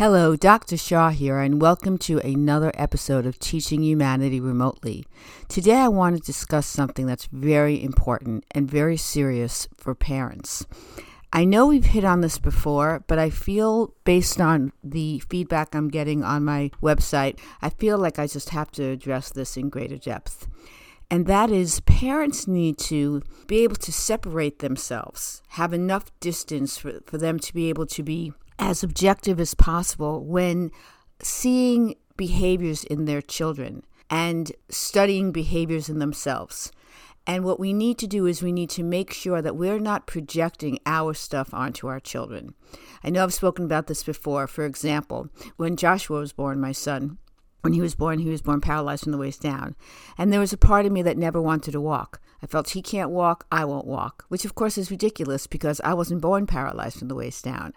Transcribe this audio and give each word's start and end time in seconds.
Hello, 0.00 0.34
Dr. 0.34 0.78
Shaw 0.78 1.10
here, 1.10 1.40
and 1.40 1.60
welcome 1.60 1.98
to 1.98 2.20
another 2.20 2.72
episode 2.72 3.26
of 3.26 3.38
Teaching 3.38 3.82
Humanity 3.82 4.40
Remotely. 4.40 5.04
Today, 5.46 5.76
I 5.76 5.88
want 5.88 6.16
to 6.16 6.22
discuss 6.22 6.66
something 6.66 7.04
that's 7.04 7.26
very 7.26 7.84
important 7.84 8.46
and 8.52 8.66
very 8.66 8.96
serious 8.96 9.68
for 9.76 9.94
parents. 9.94 10.64
I 11.34 11.44
know 11.44 11.66
we've 11.66 11.84
hit 11.84 12.02
on 12.02 12.22
this 12.22 12.38
before, 12.38 13.04
but 13.08 13.18
I 13.18 13.28
feel 13.28 13.92
based 14.04 14.40
on 14.40 14.72
the 14.82 15.18
feedback 15.28 15.74
I'm 15.74 15.88
getting 15.88 16.24
on 16.24 16.46
my 16.46 16.70
website, 16.82 17.38
I 17.60 17.68
feel 17.68 17.98
like 17.98 18.18
I 18.18 18.26
just 18.26 18.48
have 18.48 18.72
to 18.72 18.84
address 18.84 19.28
this 19.28 19.58
in 19.58 19.68
greater 19.68 19.98
depth. 19.98 20.48
And 21.10 21.26
that 21.26 21.50
is, 21.50 21.80
parents 21.80 22.46
need 22.48 22.78
to 22.78 23.20
be 23.46 23.64
able 23.64 23.76
to 23.76 23.92
separate 23.92 24.60
themselves, 24.60 25.42
have 25.48 25.74
enough 25.74 26.10
distance 26.20 26.78
for, 26.78 27.00
for 27.04 27.18
them 27.18 27.38
to 27.40 27.52
be 27.52 27.68
able 27.68 27.84
to 27.88 28.02
be 28.02 28.32
as 28.60 28.84
objective 28.84 29.40
as 29.40 29.54
possible 29.54 30.22
when 30.22 30.70
seeing 31.22 31.96
behaviors 32.16 32.84
in 32.84 33.06
their 33.06 33.22
children 33.22 33.82
and 34.10 34.52
studying 34.68 35.32
behaviors 35.32 35.88
in 35.88 35.98
themselves. 35.98 36.70
And 37.26 37.44
what 37.44 37.60
we 37.60 37.72
need 37.72 37.98
to 37.98 38.06
do 38.06 38.26
is 38.26 38.42
we 38.42 38.52
need 38.52 38.70
to 38.70 38.82
make 38.82 39.12
sure 39.12 39.40
that 39.40 39.56
we're 39.56 39.78
not 39.78 40.06
projecting 40.06 40.78
our 40.84 41.14
stuff 41.14 41.54
onto 41.54 41.86
our 41.86 42.00
children. 42.00 42.54
I 43.02 43.10
know 43.10 43.22
I've 43.22 43.32
spoken 43.32 43.64
about 43.64 43.86
this 43.86 44.02
before. 44.02 44.46
For 44.46 44.64
example, 44.64 45.28
when 45.56 45.76
Joshua 45.76 46.20
was 46.20 46.32
born, 46.32 46.60
my 46.60 46.72
son, 46.72 47.18
when 47.62 47.72
he 47.72 47.80
was 47.80 47.94
born, 47.94 48.18
he 48.18 48.30
was 48.30 48.42
born 48.42 48.60
paralyzed 48.60 49.04
from 49.04 49.12
the 49.12 49.18
waist 49.18 49.42
down. 49.42 49.76
And 50.18 50.32
there 50.32 50.40
was 50.40 50.52
a 50.52 50.58
part 50.58 50.86
of 50.86 50.92
me 50.92 51.02
that 51.02 51.18
never 51.18 51.40
wanted 51.40 51.72
to 51.72 51.80
walk. 51.80 52.20
I 52.42 52.46
felt 52.46 52.70
he 52.70 52.82
can't 52.82 53.10
walk, 53.10 53.46
I 53.52 53.64
won't 53.64 53.86
walk, 53.86 54.24
which 54.28 54.44
of 54.44 54.54
course 54.54 54.78
is 54.78 54.90
ridiculous 54.90 55.46
because 55.46 55.80
I 55.84 55.94
wasn't 55.94 56.22
born 56.22 56.46
paralyzed 56.46 56.98
from 56.98 57.08
the 57.08 57.14
waist 57.14 57.44
down. 57.44 57.74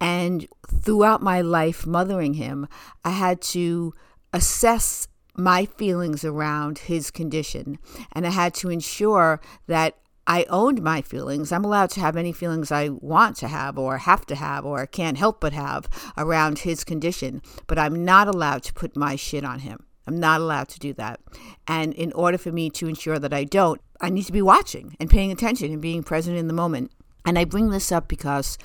And 0.00 0.46
throughout 0.66 1.22
my 1.22 1.40
life 1.40 1.86
mothering 1.86 2.34
him, 2.34 2.68
I 3.04 3.10
had 3.10 3.40
to 3.42 3.94
assess 4.32 5.08
my 5.36 5.64
feelings 5.64 6.24
around 6.24 6.78
his 6.78 7.10
condition. 7.10 7.78
And 8.12 8.26
I 8.26 8.30
had 8.30 8.54
to 8.54 8.70
ensure 8.70 9.40
that 9.66 9.96
I 10.26 10.46
owned 10.48 10.82
my 10.82 11.02
feelings. 11.02 11.52
I'm 11.52 11.64
allowed 11.64 11.90
to 11.90 12.00
have 12.00 12.16
any 12.16 12.32
feelings 12.32 12.72
I 12.72 12.88
want 12.88 13.36
to 13.38 13.48
have, 13.48 13.78
or 13.78 13.98
have 13.98 14.24
to 14.26 14.34
have, 14.34 14.64
or 14.64 14.86
can't 14.86 15.18
help 15.18 15.40
but 15.40 15.52
have 15.52 15.88
around 16.16 16.60
his 16.60 16.82
condition, 16.82 17.42
but 17.66 17.78
I'm 17.78 18.04
not 18.04 18.28
allowed 18.28 18.62
to 18.64 18.72
put 18.72 18.96
my 18.96 19.16
shit 19.16 19.44
on 19.44 19.60
him. 19.60 19.84
I'm 20.06 20.20
not 20.20 20.40
allowed 20.40 20.68
to 20.68 20.78
do 20.78 20.92
that. 20.94 21.20
And 21.66 21.94
in 21.94 22.12
order 22.12 22.38
for 22.38 22.52
me 22.52 22.70
to 22.70 22.88
ensure 22.88 23.18
that 23.18 23.32
I 23.32 23.44
don't, 23.44 23.80
I 24.00 24.10
need 24.10 24.24
to 24.24 24.32
be 24.32 24.42
watching 24.42 24.96
and 25.00 25.08
paying 25.08 25.32
attention 25.32 25.72
and 25.72 25.80
being 25.80 26.02
present 26.02 26.36
in 26.36 26.46
the 26.46 26.54
moment. 26.54 26.92
And 27.24 27.38
I 27.38 27.44
bring 27.44 27.70
this 27.70 27.90
up 27.90 28.08
because 28.08 28.58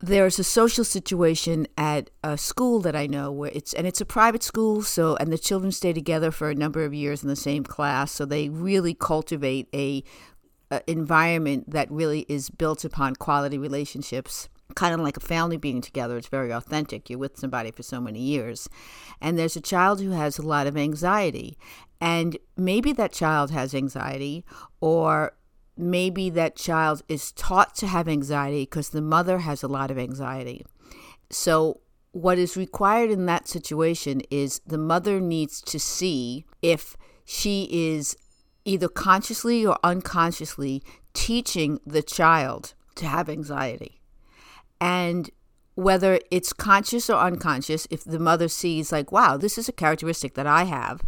there's 0.00 0.38
a 0.38 0.44
social 0.44 0.84
situation 0.84 1.66
at 1.76 2.10
a 2.22 2.38
school 2.38 2.80
that 2.80 2.94
I 2.94 3.06
know 3.06 3.32
where 3.32 3.50
it's 3.52 3.74
and 3.74 3.86
it's 3.86 4.00
a 4.00 4.04
private 4.04 4.44
school 4.44 4.82
so 4.82 5.16
and 5.16 5.32
the 5.32 5.38
children 5.38 5.72
stay 5.72 5.92
together 5.92 6.30
for 6.30 6.50
a 6.50 6.54
number 6.54 6.84
of 6.84 6.94
years 6.94 7.22
in 7.24 7.28
the 7.28 7.34
same 7.34 7.64
class 7.64 8.12
so 8.12 8.24
they 8.24 8.48
really 8.48 8.94
cultivate 8.94 9.68
a 9.74 10.04
uh, 10.70 10.78
environment 10.86 11.70
that 11.70 11.90
really 11.90 12.24
is 12.28 12.48
built 12.48 12.84
upon 12.84 13.16
quality 13.16 13.58
relationships 13.58 14.48
kind 14.74 14.94
of 14.94 15.00
like 15.00 15.16
a 15.16 15.20
family 15.20 15.56
being 15.56 15.80
together. 15.80 16.16
It's 16.16 16.28
very 16.28 16.52
authentic. 16.52 17.08
You're 17.08 17.18
with 17.18 17.38
somebody 17.38 17.70
for 17.70 17.82
so 17.82 18.00
many 18.00 18.20
years. 18.20 18.68
And 19.20 19.38
there's 19.38 19.56
a 19.56 19.60
child 19.60 20.00
who 20.00 20.10
has 20.10 20.38
a 20.38 20.46
lot 20.46 20.66
of 20.66 20.76
anxiety. 20.76 21.56
And 22.00 22.36
maybe 22.56 22.92
that 22.92 23.12
child 23.12 23.50
has 23.50 23.74
anxiety, 23.74 24.44
or 24.80 25.32
maybe 25.76 26.30
that 26.30 26.56
child 26.56 27.02
is 27.08 27.32
taught 27.32 27.74
to 27.76 27.86
have 27.86 28.08
anxiety 28.08 28.62
because 28.62 28.90
the 28.90 29.02
mother 29.02 29.38
has 29.38 29.62
a 29.62 29.68
lot 29.68 29.90
of 29.90 29.98
anxiety. 29.98 30.64
So, 31.30 31.80
what 32.12 32.38
is 32.38 32.56
required 32.56 33.10
in 33.10 33.26
that 33.26 33.46
situation 33.46 34.22
is 34.30 34.60
the 34.66 34.78
mother 34.78 35.20
needs 35.20 35.60
to 35.62 35.78
see 35.78 36.46
if 36.62 36.96
she 37.24 37.68
is 37.70 38.16
either 38.64 38.88
consciously 38.88 39.64
or 39.64 39.78
unconsciously 39.84 40.82
teaching 41.12 41.78
the 41.86 42.02
child 42.02 42.74
to 42.94 43.06
have 43.06 43.28
anxiety. 43.28 43.97
And 44.80 45.30
whether 45.74 46.18
it's 46.30 46.52
conscious 46.52 47.08
or 47.08 47.16
unconscious, 47.16 47.86
if 47.88 48.02
the 48.02 48.18
mother 48.18 48.48
sees, 48.48 48.90
like, 48.90 49.12
wow, 49.12 49.36
this 49.36 49.56
is 49.56 49.68
a 49.68 49.72
characteristic 49.72 50.34
that 50.34 50.46
I 50.46 50.64
have, 50.64 51.02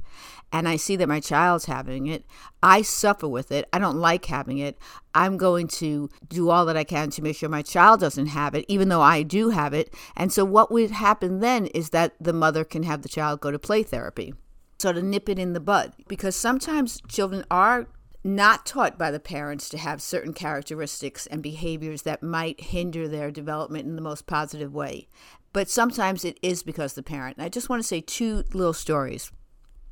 and 0.53 0.69
I 0.69 0.77
see 0.77 0.95
that 0.97 1.09
my 1.09 1.19
child's 1.19 1.65
having 1.65 2.07
it, 2.07 2.25
I 2.63 2.83
suffer 2.83 3.27
with 3.27 3.51
it, 3.51 3.69
I 3.73 3.81
don't 3.81 3.99
like 3.99 4.27
having 4.27 4.59
it, 4.59 4.79
I'm 5.13 5.37
going 5.37 5.67
to 5.69 6.09
do 6.29 6.51
all 6.51 6.65
that 6.67 6.77
I 6.77 6.85
can 6.85 7.11
to 7.11 7.23
make 7.23 7.37
sure 7.37 7.49
my 7.49 7.63
child 7.63 7.99
doesn't 7.99 8.27
have 8.27 8.55
it, 8.55 8.65
even 8.69 8.89
though 8.89 9.03
I 9.03 9.25
do 9.25 9.51
have 9.51 9.75
it. 9.75 9.93
And 10.17 10.33
so, 10.33 10.45
what 10.45 10.71
would 10.71 10.93
happen 10.93 11.41
then 11.41 11.67
is 11.67 11.91
that 11.91 12.15
the 12.21 12.33
mother 12.33 12.65
can 12.65 12.85
have 12.85 13.03
the 13.03 13.09
child 13.09 13.41
go 13.41 13.51
to 13.51 13.59
play 13.59 13.83
therapy 13.83 14.35
sort 14.81 14.97
of 14.97 15.05
nip 15.05 15.29
it 15.29 15.39
in 15.39 15.53
the 15.53 15.61
bud 15.61 15.93
because 16.09 16.35
sometimes 16.35 17.03
children 17.07 17.45
are 17.51 17.87
not 18.23 18.67
taught 18.67 18.99
by 18.99 19.11
the 19.11 19.21
parents 19.21 19.69
to 19.71 19.79
have 19.79 20.03
certain 20.03 20.33
characteristics 20.33 21.27
and 21.27 21.43
behaviors 21.43 22.03
that 22.03 22.23
might 22.23 22.61
hinder 22.61 23.09
their 23.09 23.31
development 23.31 23.87
in 23.87 23.97
the 23.97 24.03
most 24.03 24.27
positive 24.27 24.75
way. 24.75 25.09
But 25.53 25.71
sometimes 25.71 26.25
it 26.25 26.39
is 26.43 26.63
because 26.63 26.93
the 26.95 27.03
parent. 27.03 27.39
And 27.39 27.45
I 27.45 27.49
just 27.49 27.69
want 27.69 27.83
to 27.83 27.87
say 27.87 28.01
two 28.01 28.45
little 28.53 28.73
stories. 28.73 29.33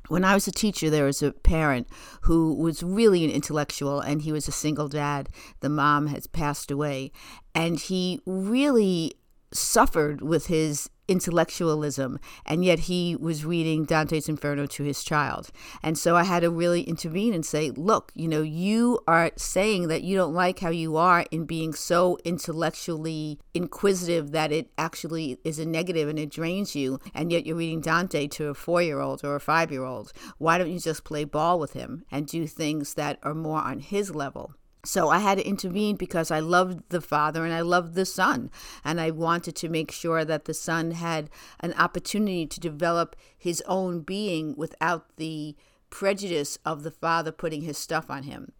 When 0.07 0.23
I 0.23 0.33
was 0.33 0.47
a 0.47 0.51
teacher, 0.51 0.89
there 0.89 1.05
was 1.05 1.21
a 1.21 1.31
parent 1.31 1.87
who 2.21 2.53
was 2.53 2.81
really 2.81 3.23
an 3.25 3.31
intellectual 3.31 3.99
and 3.99 4.21
he 4.21 4.31
was 4.31 4.47
a 4.47 4.51
single 4.51 4.87
dad. 4.87 5.29
The 5.59 5.69
mom 5.69 6.07
has 6.07 6.25
passed 6.25 6.71
away. 6.71 7.11
And 7.53 7.79
he 7.79 8.21
really 8.25 9.18
suffered 9.51 10.21
with 10.21 10.47
his 10.47 10.89
intellectualism, 11.09 12.19
and 12.45 12.63
yet 12.63 12.81
he 12.81 13.15
was 13.15 13.43
reading 13.43 13.83
Dante's 13.83 14.29
Inferno 14.29 14.67
to 14.67 14.83
his 14.83 15.03
child. 15.03 15.49
And 15.81 15.97
so 15.97 16.15
I 16.15 16.23
had 16.23 16.41
to 16.41 16.51
really 16.51 16.83
intervene 16.83 17.33
and 17.33 17.45
say, 17.45 17.71
look, 17.71 18.11
you 18.13 18.27
know, 18.27 18.43
you 18.43 18.99
are 19.07 19.31
saying 19.35 19.87
that 19.87 20.03
you 20.03 20.15
don't 20.15 20.33
like 20.33 20.59
how 20.59 20.69
you 20.69 20.95
are 20.97 21.25
in 21.31 21.45
being 21.45 21.73
so 21.73 22.19
intellectually 22.23 23.39
inquisitive 23.53 24.31
that 24.31 24.51
it 24.51 24.69
actually 24.77 25.39
is 25.43 25.57
a 25.57 25.65
negative 25.65 26.07
and 26.07 26.19
it 26.19 26.29
drains 26.29 26.75
you, 26.75 26.99
and 27.13 27.31
yet 27.31 27.45
you're 27.45 27.55
reading 27.55 27.81
Dante 27.81 28.27
to 28.27 28.47
a 28.47 28.53
four 28.53 28.81
year 28.81 28.99
old 28.99 29.23
or 29.23 29.35
a 29.35 29.41
five 29.41 29.71
year 29.71 29.83
old. 29.83 30.13
Why 30.37 30.59
don't 30.59 30.71
you 30.71 30.79
just 30.79 31.03
play 31.03 31.23
ball 31.23 31.59
with 31.59 31.73
him 31.73 32.05
and 32.11 32.27
do 32.27 32.45
things 32.45 32.93
that 32.93 33.17
are 33.23 33.33
more 33.33 33.61
on 33.61 33.79
his 33.79 34.13
level? 34.13 34.53
So 34.85 35.09
I 35.09 35.19
had 35.19 35.37
to 35.37 35.47
intervene 35.47 35.97
because 35.97 36.31
I 36.31 36.39
loved 36.39 36.89
the 36.89 37.01
father 37.01 37.43
and 37.43 37.53
I 37.53 37.61
loved 37.61 37.95
the 37.95 38.05
son. 38.05 38.49
And 38.83 39.01
I 39.01 39.11
wanted 39.11 39.55
to 39.57 39.69
make 39.69 39.91
sure 39.91 40.23
that 40.23 40.45
the 40.45 40.53
son 40.53 40.91
had 40.91 41.29
an 41.59 41.73
opportunity 41.73 42.45
to 42.47 42.59
develop 42.59 43.15
his 43.37 43.61
own 43.67 44.01
being 44.01 44.55
without 44.55 45.17
the 45.17 45.55
prejudice 45.89 46.57
of 46.65 46.83
the 46.83 46.91
father 46.91 47.31
putting 47.31 47.63
his 47.63 47.77
stuff 47.77 48.09
on 48.09 48.23
him. 48.23 48.53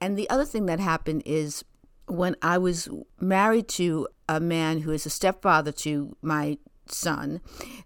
And 0.00 0.18
the 0.18 0.28
other 0.28 0.44
thing 0.44 0.66
that 0.66 0.80
happened 0.80 1.22
is 1.24 1.64
when 2.06 2.36
I 2.42 2.58
was 2.58 2.88
married 3.20 3.68
to 3.68 4.08
a 4.28 4.40
man 4.40 4.80
who 4.80 4.90
is 4.90 5.06
a 5.06 5.10
stepfather 5.10 5.72
to 5.72 6.16
my 6.20 6.58
son, 6.94 7.40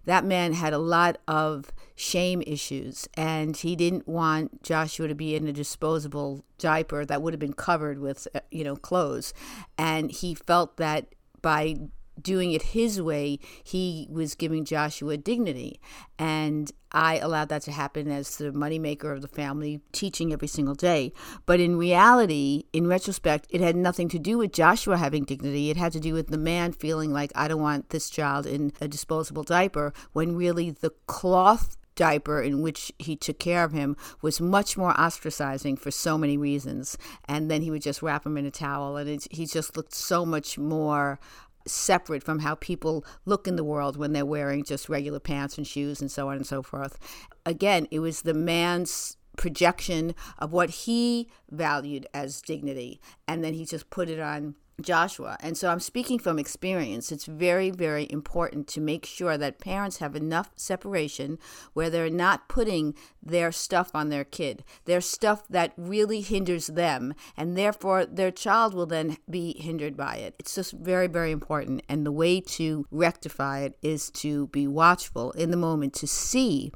that 0.05 0.25
man 0.25 0.53
had 0.53 0.73
a 0.73 0.77
lot 0.77 1.17
of 1.27 1.71
shame 1.95 2.43
issues 2.45 3.07
and 3.15 3.57
he 3.57 3.75
didn't 3.75 4.07
want 4.07 4.61
Joshua 4.61 5.07
to 5.07 5.15
be 5.15 5.35
in 5.35 5.47
a 5.47 5.53
disposable 5.53 6.45
diaper 6.59 7.05
that 7.05 7.21
would 7.21 7.33
have 7.33 7.39
been 7.39 7.53
covered 7.53 7.99
with 7.99 8.27
uh, 8.35 8.39
you 8.51 8.63
know 8.63 8.75
clothes. 8.75 9.33
And 9.77 10.11
he 10.11 10.35
felt 10.35 10.77
that 10.77 11.07
by 11.41 11.77
doing 12.21 12.51
it 12.51 12.61
his 12.61 13.01
way, 13.01 13.39
he 13.63 14.07
was 14.09 14.35
giving 14.35 14.65
Joshua 14.65 15.17
dignity. 15.17 15.79
And 16.17 16.71
I 16.91 17.17
allowed 17.17 17.49
that 17.49 17.61
to 17.63 17.71
happen 17.71 18.09
as 18.09 18.37
the 18.37 18.51
moneymaker 18.51 19.11
of 19.11 19.21
the 19.21 19.27
family, 19.27 19.81
teaching 19.91 20.31
every 20.31 20.47
single 20.47 20.75
day. 20.75 21.13
But 21.45 21.59
in 21.59 21.77
reality, 21.77 22.63
in 22.73 22.87
retrospect, 22.87 23.47
it 23.49 23.61
had 23.61 23.75
nothing 23.75 24.09
to 24.09 24.19
do 24.19 24.37
with 24.37 24.53
Joshua 24.53 24.97
having 24.97 25.25
dignity. 25.25 25.69
It 25.69 25.77
had 25.77 25.91
to 25.93 25.99
do 25.99 26.13
with 26.13 26.27
the 26.27 26.37
man 26.37 26.71
feeling 26.71 27.11
like, 27.11 27.31
I 27.35 27.47
don't 27.47 27.61
want 27.61 27.89
this 27.89 28.09
child 28.09 28.45
in 28.45 28.73
a 28.79 28.87
disposable 28.87 29.43
diaper, 29.43 29.93
when 30.13 30.35
really 30.35 30.71
the 30.71 30.93
cloth 31.07 31.77
diaper 31.97 32.41
in 32.41 32.61
which 32.61 32.93
he 32.99 33.15
took 33.15 33.39
care 33.39 33.63
of 33.63 33.73
him 33.73 33.97
was 34.21 34.39
much 34.39 34.77
more 34.77 34.93
ostracizing 34.93 35.77
for 35.77 35.91
so 35.91 36.17
many 36.17 36.37
reasons. 36.37 36.97
And 37.27 37.51
then 37.51 37.63
he 37.63 37.71
would 37.71 37.81
just 37.81 38.01
wrap 38.01 38.25
him 38.25 38.37
in 38.37 38.45
a 38.45 38.51
towel, 38.51 38.95
and 38.95 39.09
it, 39.09 39.27
he 39.31 39.45
just 39.45 39.75
looked 39.75 39.93
so 39.93 40.25
much 40.25 40.57
more 40.57 41.19
separate 41.67 42.23
from 42.23 42.39
how 42.39 42.55
people 42.55 43.05
look 43.25 43.47
in 43.47 43.55
the 43.55 43.63
world 43.63 43.97
when 43.97 44.13
they're 44.13 44.25
wearing 44.25 44.63
just 44.63 44.89
regular 44.89 45.19
pants 45.19 45.57
and 45.57 45.67
shoes 45.67 46.01
and 46.01 46.11
so 46.11 46.29
on 46.29 46.37
and 46.37 46.47
so 46.47 46.61
forth. 46.61 46.97
Again, 47.45 47.87
it 47.91 47.99
was 47.99 48.21
the 48.21 48.33
man's 48.33 49.17
projection 49.37 50.15
of 50.39 50.51
what 50.51 50.69
he 50.69 51.29
valued 51.49 52.07
as 52.13 52.41
dignity, 52.41 52.99
and 53.27 53.43
then 53.43 53.53
he 53.53 53.65
just 53.65 53.89
put 53.89 54.09
it 54.09 54.19
on 54.19 54.55
Joshua. 54.81 55.37
And 55.39 55.57
so 55.57 55.69
I'm 55.69 55.79
speaking 55.79 56.19
from 56.19 56.37
experience. 56.37 57.11
It's 57.11 57.25
very, 57.25 57.71
very 57.71 58.07
important 58.11 58.67
to 58.69 58.81
make 58.81 59.05
sure 59.05 59.37
that 59.37 59.59
parents 59.59 59.97
have 59.97 60.15
enough 60.15 60.51
separation 60.55 61.39
where 61.73 61.89
they're 61.89 62.09
not 62.11 62.47
putting 62.47 62.93
their 63.21 63.51
stuff 63.51 63.95
on 63.95 64.09
their 64.09 64.23
kid, 64.23 64.63
their 64.85 65.01
stuff 65.01 65.47
that 65.49 65.73
really 65.77 66.21
hinders 66.21 66.67
them, 66.67 67.15
and 67.35 67.57
therefore 67.57 68.05
their 68.05 68.31
child 68.31 68.75
will 68.75 68.85
then 68.85 69.17
be 69.27 69.59
hindered 69.59 69.97
by 69.97 70.17
it. 70.17 70.35
It's 70.37 70.53
just 70.55 70.73
very, 70.73 71.07
very 71.07 71.31
important. 71.31 71.81
And 71.89 72.05
the 72.05 72.11
way 72.11 72.39
to 72.41 72.85
rectify 72.91 73.59
it 73.59 73.77
is 73.81 74.11
to 74.11 74.47
be 74.47 74.67
watchful 74.67 75.31
in 75.31 75.49
the 75.49 75.57
moment 75.57 75.93
to 75.95 76.07
see 76.07 76.71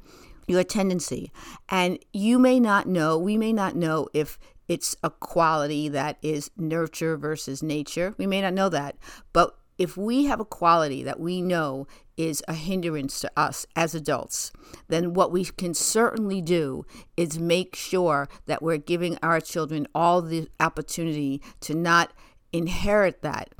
your 0.48 0.64
tendency. 0.64 1.30
And 1.68 2.00
you 2.12 2.38
may 2.38 2.58
not 2.58 2.88
know, 2.88 3.16
we 3.16 3.38
may 3.38 3.52
not 3.52 3.76
know 3.76 4.08
if 4.12 4.38
it's 4.72 4.96
a 5.02 5.10
quality 5.10 5.86
that 5.90 6.16
is 6.22 6.50
nurture 6.56 7.18
versus 7.18 7.62
nature. 7.62 8.14
We 8.16 8.26
may 8.26 8.40
not 8.40 8.54
know 8.54 8.70
that, 8.70 8.96
but 9.34 9.54
if 9.76 9.98
we 9.98 10.24
have 10.24 10.40
a 10.40 10.46
quality 10.46 11.02
that 11.02 11.20
we 11.20 11.42
know 11.42 11.86
is 12.16 12.42
a 12.48 12.54
hindrance 12.54 13.20
to 13.20 13.30
us 13.36 13.66
as 13.76 13.94
adults, 13.94 14.50
then 14.88 15.12
what 15.12 15.30
we 15.30 15.44
can 15.44 15.74
certainly 15.74 16.40
do 16.40 16.86
is 17.18 17.38
make 17.38 17.76
sure 17.76 18.30
that 18.46 18.62
we're 18.62 18.78
giving 18.78 19.18
our 19.22 19.42
children 19.42 19.86
all 19.94 20.22
the 20.22 20.48
opportunity 20.58 21.42
to 21.60 21.74
not 21.74 22.14
inherit 22.50 23.20
that 23.20 23.50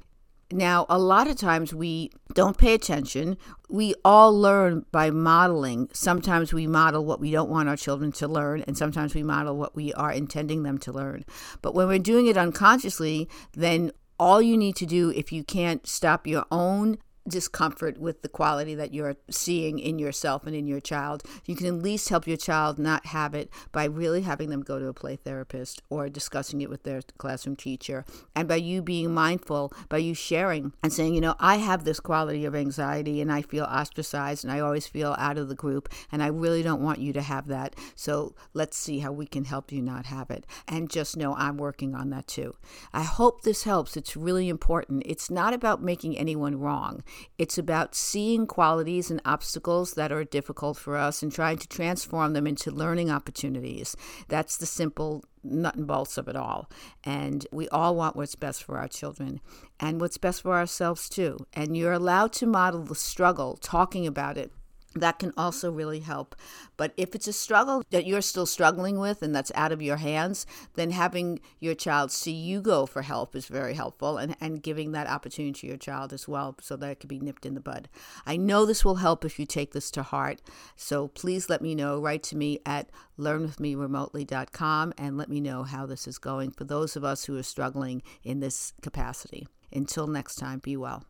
now, 0.52 0.86
a 0.88 0.98
lot 0.98 1.28
of 1.28 1.36
times 1.36 1.74
we 1.74 2.10
don't 2.34 2.58
pay 2.58 2.74
attention. 2.74 3.36
We 3.68 3.94
all 4.04 4.38
learn 4.38 4.84
by 4.92 5.10
modeling. 5.10 5.88
Sometimes 5.92 6.52
we 6.52 6.66
model 6.66 7.04
what 7.04 7.20
we 7.20 7.30
don't 7.30 7.50
want 7.50 7.68
our 7.68 7.76
children 7.76 8.12
to 8.12 8.28
learn, 8.28 8.62
and 8.62 8.76
sometimes 8.76 9.14
we 9.14 9.22
model 9.22 9.56
what 9.56 9.74
we 9.74 9.92
are 9.94 10.12
intending 10.12 10.62
them 10.62 10.78
to 10.78 10.92
learn. 10.92 11.24
But 11.60 11.74
when 11.74 11.88
we're 11.88 11.98
doing 11.98 12.26
it 12.26 12.36
unconsciously, 12.36 13.28
then 13.52 13.92
all 14.18 14.40
you 14.40 14.56
need 14.56 14.76
to 14.76 14.86
do, 14.86 15.10
if 15.10 15.32
you 15.32 15.42
can't 15.42 15.86
stop 15.86 16.26
your 16.26 16.44
own 16.50 16.98
discomfort 17.28 17.98
with 17.98 18.22
the 18.22 18.28
quality 18.28 18.74
that 18.74 18.92
you're 18.92 19.16
seeing 19.30 19.78
in 19.78 19.98
yourself 19.98 20.46
and 20.46 20.54
in 20.54 20.66
your 20.66 20.80
child, 20.80 21.22
you 21.44 21.54
can 21.54 21.66
at 21.66 21.74
least 21.74 22.08
help 22.08 22.26
your 22.26 22.36
child 22.36 22.78
not 22.78 23.06
have 23.06 23.34
it 23.34 23.50
by 23.70 23.84
really 23.84 24.22
having 24.22 24.50
them 24.50 24.62
go 24.62 24.78
to 24.78 24.88
a 24.88 24.94
play 24.94 25.16
therapist 25.16 25.82
or 25.88 26.08
discussing 26.08 26.60
it 26.60 26.70
with 26.70 26.82
their 26.82 27.02
classroom 27.18 27.56
teacher. 27.56 28.04
And 28.34 28.48
by 28.48 28.56
you 28.56 28.82
being 28.82 29.12
mindful, 29.12 29.72
by 29.88 29.98
you 29.98 30.14
sharing 30.14 30.72
and 30.82 30.92
saying, 30.92 31.14
you 31.14 31.20
know, 31.20 31.36
I 31.38 31.56
have 31.56 31.84
this 31.84 32.00
quality 32.00 32.44
of 32.44 32.54
anxiety 32.54 33.20
and 33.20 33.32
I 33.32 33.42
feel 33.42 33.64
ostracized 33.64 34.44
and 34.44 34.52
I 34.52 34.60
always 34.60 34.86
feel 34.86 35.14
out 35.18 35.38
of 35.38 35.48
the 35.48 35.54
group 35.54 35.88
and 36.10 36.22
I 36.22 36.28
really 36.28 36.62
don't 36.62 36.82
want 36.82 36.98
you 36.98 37.12
to 37.12 37.22
have 37.22 37.46
that. 37.48 37.76
So 37.94 38.34
let's 38.54 38.76
see 38.76 38.98
how 38.98 39.12
we 39.12 39.26
can 39.26 39.44
help 39.44 39.72
you 39.72 39.80
not 39.82 40.06
have 40.06 40.30
it. 40.30 40.46
And 40.66 40.90
just 40.90 41.16
know 41.16 41.34
I'm 41.34 41.56
working 41.56 41.94
on 41.94 42.10
that 42.10 42.26
too. 42.26 42.56
I 42.92 43.02
hope 43.02 43.42
this 43.42 43.64
helps. 43.64 43.96
It's 43.96 44.16
really 44.16 44.48
important. 44.48 45.02
It's 45.06 45.30
not 45.30 45.54
about 45.54 45.82
making 45.82 46.18
anyone 46.18 46.58
wrong. 46.58 47.02
It's 47.38 47.58
about 47.58 47.94
seeing 47.94 48.46
qualities 48.46 49.10
and 49.10 49.20
obstacles 49.24 49.94
that 49.94 50.12
are 50.12 50.24
difficult 50.24 50.76
for 50.76 50.96
us 50.96 51.22
and 51.22 51.32
trying 51.32 51.58
to 51.58 51.68
transform 51.68 52.32
them 52.32 52.46
into 52.46 52.70
learning 52.70 53.10
opportunities. 53.10 53.96
That's 54.28 54.56
the 54.56 54.66
simple 54.66 55.24
nut 55.44 55.74
and 55.74 55.86
bolts 55.86 56.18
of 56.18 56.28
it 56.28 56.36
all. 56.36 56.70
And 57.04 57.46
we 57.50 57.68
all 57.68 57.96
want 57.96 58.16
what's 58.16 58.34
best 58.34 58.62
for 58.62 58.78
our 58.78 58.88
children 58.88 59.40
and 59.80 60.00
what's 60.00 60.18
best 60.18 60.42
for 60.42 60.56
ourselves 60.56 61.08
too. 61.08 61.46
And 61.52 61.76
you're 61.76 61.92
allowed 61.92 62.32
to 62.34 62.46
model 62.46 62.84
the 62.84 62.94
struggle, 62.94 63.56
talking 63.60 64.06
about 64.06 64.38
it, 64.38 64.52
that 64.94 65.18
can 65.18 65.32
also 65.36 65.70
really 65.70 66.00
help. 66.00 66.36
But 66.76 66.92
if 66.96 67.14
it's 67.14 67.28
a 67.28 67.32
struggle 67.32 67.82
that 67.90 68.06
you're 68.06 68.20
still 68.20 68.46
struggling 68.46 68.98
with 68.98 69.22
and 69.22 69.34
that's 69.34 69.52
out 69.54 69.72
of 69.72 69.82
your 69.82 69.96
hands, 69.96 70.46
then 70.74 70.90
having 70.90 71.40
your 71.60 71.74
child 71.74 72.10
see 72.10 72.32
you 72.32 72.60
go 72.60 72.86
for 72.86 73.02
help 73.02 73.34
is 73.34 73.46
very 73.46 73.74
helpful 73.74 74.18
and, 74.18 74.36
and 74.40 74.62
giving 74.62 74.92
that 74.92 75.06
opportunity 75.06 75.60
to 75.60 75.66
your 75.66 75.76
child 75.76 76.12
as 76.12 76.28
well 76.28 76.56
so 76.60 76.76
that 76.76 76.90
it 76.90 77.00
can 77.00 77.08
be 77.08 77.20
nipped 77.20 77.46
in 77.46 77.54
the 77.54 77.60
bud. 77.60 77.88
I 78.26 78.36
know 78.36 78.66
this 78.66 78.84
will 78.84 78.96
help 78.96 79.24
if 79.24 79.38
you 79.38 79.46
take 79.46 79.72
this 79.72 79.90
to 79.92 80.02
heart. 80.02 80.40
So 80.76 81.08
please 81.08 81.48
let 81.48 81.62
me 81.62 81.74
know. 81.74 82.00
Write 82.00 82.22
to 82.24 82.36
me 82.36 82.60
at 82.66 82.90
learnwithmeremotely.com 83.18 84.94
and 84.98 85.16
let 85.16 85.28
me 85.28 85.40
know 85.40 85.62
how 85.62 85.86
this 85.86 86.06
is 86.06 86.18
going 86.18 86.50
for 86.50 86.64
those 86.64 86.96
of 86.96 87.04
us 87.04 87.24
who 87.24 87.36
are 87.36 87.42
struggling 87.42 88.02
in 88.22 88.40
this 88.40 88.72
capacity. 88.82 89.46
Until 89.72 90.06
next 90.06 90.36
time, 90.36 90.58
be 90.58 90.76
well. 90.76 91.00